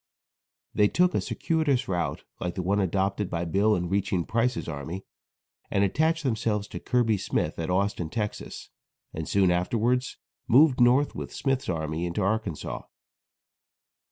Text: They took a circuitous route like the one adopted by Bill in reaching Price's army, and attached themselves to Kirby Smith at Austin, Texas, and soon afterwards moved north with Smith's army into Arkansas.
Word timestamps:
They 0.73 0.87
took 0.87 1.13
a 1.13 1.21
circuitous 1.21 1.87
route 1.87 2.23
like 2.39 2.55
the 2.55 2.63
one 2.63 2.79
adopted 2.79 3.29
by 3.29 3.45
Bill 3.45 3.75
in 3.75 3.87
reaching 3.87 4.25
Price's 4.25 4.67
army, 4.67 5.05
and 5.69 5.83
attached 5.83 6.23
themselves 6.23 6.67
to 6.69 6.79
Kirby 6.79 7.19
Smith 7.19 7.59
at 7.59 7.69
Austin, 7.69 8.09
Texas, 8.09 8.71
and 9.13 9.29
soon 9.29 9.51
afterwards 9.51 10.17
moved 10.47 10.81
north 10.81 11.13
with 11.13 11.31
Smith's 11.31 11.69
army 11.69 12.07
into 12.07 12.23
Arkansas. 12.23 12.81